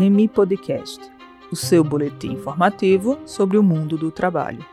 [0.00, 0.98] Remi Podcast,
[1.52, 4.64] o seu boletim informativo sobre o mundo do trabalho.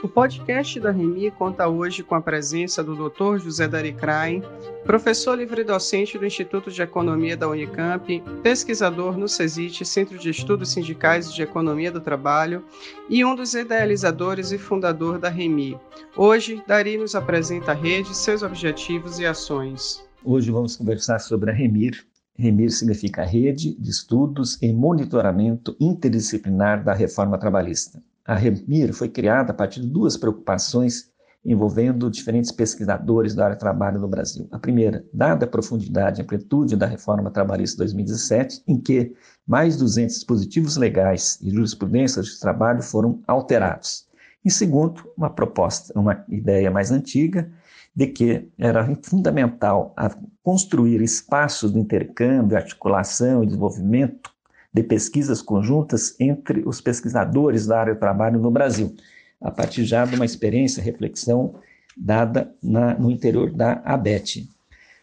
[0.00, 3.38] O podcast da Remi conta hoje com a presença do Dr.
[3.38, 4.40] José Daricrai,
[4.84, 11.34] professor livre-docente do Instituto de Economia da Unicamp, pesquisador no CESIT, Centro de Estudos Sindicais
[11.34, 12.64] de Economia do Trabalho,
[13.10, 15.76] e um dos idealizadores e fundador da Remi.
[16.16, 20.04] Hoje, Dari nos apresenta a rede, seus objetivos e ações.
[20.26, 22.02] Hoje vamos conversar sobre a REMIR.
[22.38, 28.02] REMIR significa Rede de Estudos e Monitoramento Interdisciplinar da Reforma Trabalhista.
[28.24, 31.10] A REMIR foi criada a partir de duas preocupações
[31.44, 34.48] envolvendo diferentes pesquisadores da área de trabalho no Brasil.
[34.50, 39.14] A primeira, dada a profundidade e amplitude da reforma trabalhista de 2017, em que
[39.46, 44.08] mais de 200 dispositivos legais e jurisprudências de trabalho foram alterados.
[44.42, 47.50] E segundo, uma proposta, uma ideia mais antiga,
[47.94, 49.94] de que era fundamental
[50.42, 54.34] construir espaços de intercâmbio, articulação e desenvolvimento
[54.72, 58.94] de pesquisas conjuntas entre os pesquisadores da área do trabalho no Brasil,
[59.40, 61.54] a partir já de uma experiência, reflexão
[61.96, 64.48] dada na, no interior da ABET.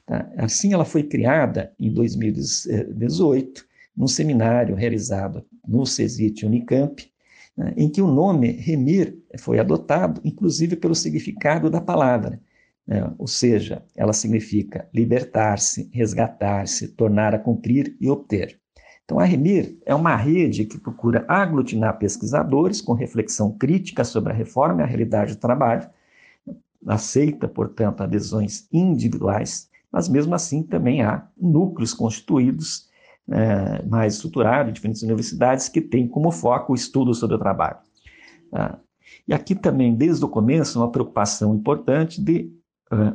[0.06, 0.30] Tá?
[0.38, 7.10] Assim, ela foi criada em 2018, num seminário realizado no CESIT Unicamp,
[7.56, 12.40] né, em que o nome Remir foi adotado, inclusive pelo significado da palavra,
[12.92, 18.60] é, ou seja, ela significa libertar-se, resgatar-se, tornar a cumprir e obter.
[19.06, 24.36] Então, a REMIR é uma rede que procura aglutinar pesquisadores com reflexão crítica sobre a
[24.36, 25.90] reforma e a realidade do trabalho,
[26.86, 32.90] aceita, portanto, adesões individuais, mas mesmo assim também há núcleos constituídos
[33.30, 37.78] é, mais estruturados diferentes universidades que têm como foco o estudo sobre o trabalho.
[38.52, 38.78] Ah,
[39.26, 42.52] e aqui também, desde o começo, uma preocupação importante de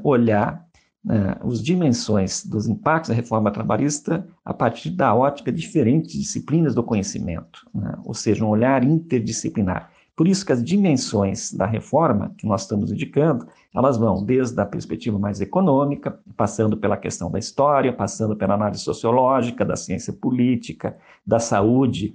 [0.03, 0.67] olhar
[1.07, 6.75] uh, as dimensões dos impactos da reforma trabalhista a partir da ótica de diferentes disciplinas
[6.75, 7.95] do conhecimento, né?
[8.05, 9.91] ou seja, um olhar interdisciplinar.
[10.17, 14.65] Por isso que as dimensões da reforma que nós estamos indicando, elas vão desde a
[14.65, 20.97] perspectiva mais econômica, passando pela questão da história, passando pela análise sociológica, da ciência política,
[21.27, 22.15] da saúde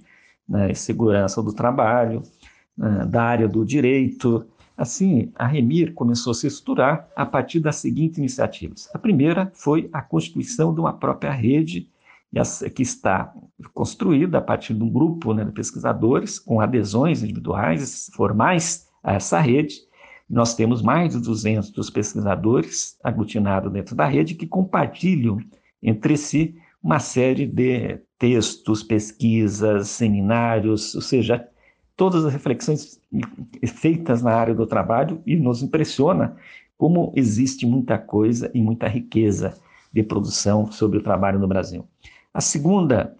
[0.49, 2.23] né, e segurança do trabalho,
[2.75, 4.47] né, da área do direito,
[4.77, 8.89] Assim, a Remir começou a se estruturar a partir das seguintes iniciativas.
[8.93, 11.89] A primeira foi a constituição de uma própria rede
[12.73, 13.33] que está
[13.73, 19.39] construída a partir de um grupo né, de pesquisadores com adesões individuais formais a essa
[19.39, 19.75] rede.
[20.29, 25.39] Nós temos mais de 200 pesquisadores aglutinados dentro da rede que compartilham
[25.83, 31.45] entre si uma série de textos, pesquisas, seminários, ou seja,
[32.01, 32.99] todas as reflexões
[33.75, 36.35] feitas na área do trabalho e nos impressiona
[36.75, 39.55] como existe muita coisa e muita riqueza
[39.93, 41.87] de produção sobre o trabalho no Brasil.
[42.33, 43.15] A segunda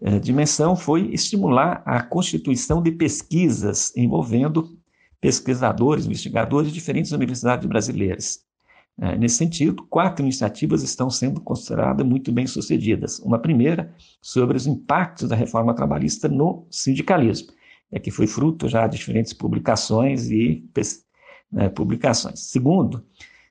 [0.00, 4.74] eh, dimensão foi estimular a constituição de pesquisas envolvendo
[5.20, 8.40] pesquisadores, investigadores de diferentes universidades brasileiras.
[9.02, 13.18] Eh, nesse sentido, quatro iniciativas estão sendo consideradas muito bem sucedidas.
[13.18, 17.57] Uma primeira sobre os impactos da reforma trabalhista no sindicalismo
[17.90, 20.64] é que foi fruto já de diferentes publicações e
[21.50, 22.40] né, publicações.
[22.40, 23.04] Segundo,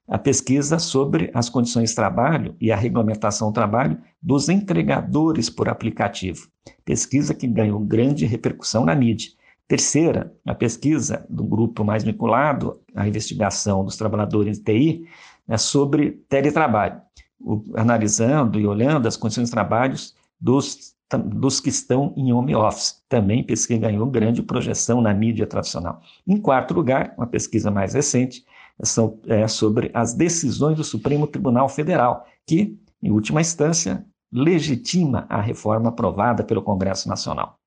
[0.08, 5.68] a pesquisa sobre as condições de trabalho e a regulamentação do trabalho dos entregadores por
[5.68, 6.48] aplicativo,
[6.86, 9.32] pesquisa que ganhou grande repercussão na mídia.
[9.68, 15.08] Terceira, a pesquisa do grupo mais vinculado à investigação dos trabalhadores de TI
[15.46, 17.02] né, sobre teletrabalho,
[17.38, 19.96] o, analisando e olhando as condições de trabalho
[20.40, 23.02] dos dos que estão em home office.
[23.08, 26.02] Também pesquisa ganhou grande projeção na mídia tradicional.
[26.28, 28.44] Em quarto lugar, uma pesquisa mais recente
[28.84, 35.40] são, é, sobre as decisões do Supremo Tribunal Federal, que, em última instância, legitima a
[35.40, 37.58] reforma aprovada pelo Congresso Nacional.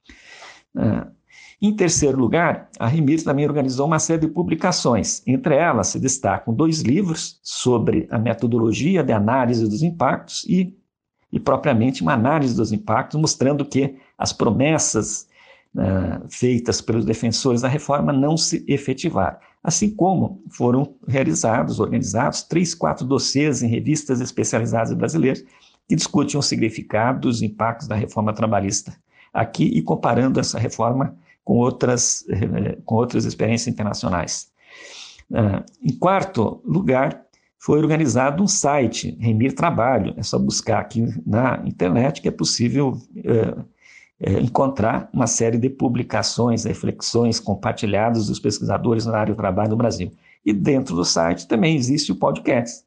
[0.77, 1.09] Ah,
[1.63, 5.23] em terceiro lugar, a Remir também organizou uma série de publicações.
[5.27, 10.75] Entre elas se destacam dois livros sobre a metodologia de análise dos impactos e
[11.33, 15.29] e propriamente uma análise dos impactos, mostrando que as promessas
[15.75, 19.39] uh, feitas pelos defensores da reforma não se efetivaram.
[19.63, 25.45] Assim como foram realizados, organizados, três, quatro dossiês em revistas especializadas brasileiras
[25.87, 28.97] que discutem o significado dos impactos da reforma trabalhista
[29.33, 34.51] aqui e comparando essa reforma com outras, eh, com outras experiências internacionais.
[35.31, 37.25] Uh, em quarto lugar,
[37.61, 40.15] foi organizado um site, Remir Trabalho.
[40.17, 45.69] É só buscar aqui na internet que é possível é, é, encontrar uma série de
[45.69, 50.11] publicações, reflexões compartilhadas dos pesquisadores na área do trabalho no Brasil.
[50.45, 52.83] E dentro do site também existe o podcast,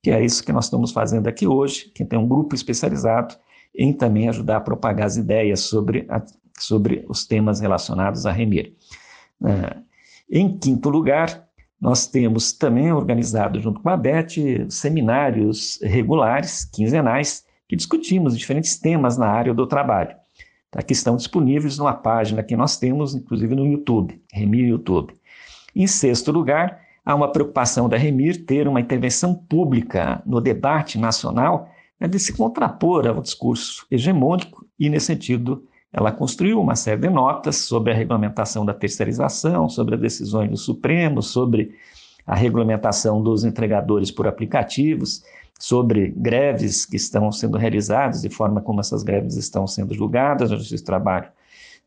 [0.00, 3.34] que é isso que nós estamos fazendo aqui hoje, que tem um grupo especializado
[3.74, 6.22] em também ajudar a propagar as ideias sobre, a,
[6.56, 8.72] sobre os temas relacionados a Remir.
[9.44, 9.76] É,
[10.30, 11.48] em quinto lugar,
[11.82, 14.36] nós temos também organizado, junto com a BET,
[14.68, 20.14] seminários regulares, quinzenais, que discutimos diferentes temas na área do trabalho,
[20.70, 25.12] tá, que estão disponíveis numa página que nós temos, inclusive no YouTube, Remir YouTube.
[25.74, 31.68] Em sexto lugar, há uma preocupação da Remir ter uma intervenção pública no debate nacional
[31.98, 37.10] né, de se contrapor ao discurso hegemônico e, nesse sentido, ela construiu uma série de
[37.10, 41.76] notas sobre a regulamentação da terceirização, sobre as decisões do Supremo, sobre
[42.26, 45.22] a regulamentação dos entregadores por aplicativos,
[45.58, 50.56] sobre greves que estão sendo realizadas, de forma como essas greves estão sendo julgadas no
[50.56, 51.28] Justiça do Trabalho.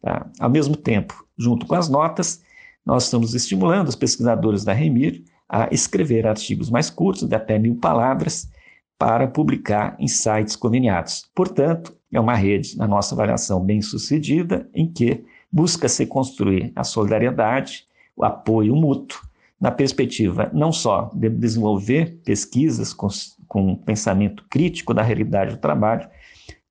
[0.02, 0.28] Tá?
[0.40, 2.42] Ao mesmo tempo, junto com as notas,
[2.86, 7.75] nós estamos estimulando os pesquisadores da Remir a escrever artigos mais curtos, de até mil
[7.75, 8.50] palavras,
[8.97, 11.30] para publicar em sites conveniados.
[11.36, 17.86] Portanto, é uma rede, na nossa avaliação, bem sucedida, em que busca-se construir a solidariedade,
[18.15, 19.19] o apoio mútuo,
[19.59, 23.07] na perspectiva não só de desenvolver pesquisas com,
[23.47, 26.07] com pensamento crítico da realidade do trabalho,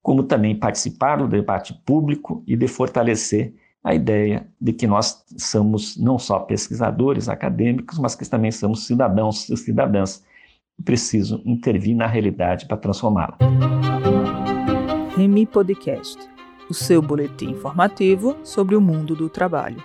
[0.03, 5.97] como também participar do debate público e de fortalecer a ideia de que nós somos
[5.97, 10.23] não só pesquisadores acadêmicos, mas que também somos cidadãos e cidadãs
[10.83, 13.39] preciso intervir na realidade para transformá-la.
[15.17, 16.19] Remi Podcast,
[16.69, 19.83] o seu boletim informativo sobre o mundo do trabalho.